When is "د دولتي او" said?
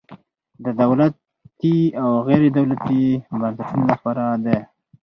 0.77-2.09